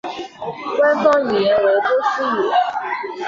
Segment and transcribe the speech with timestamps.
[0.79, 2.51] 官方语言为波斯语。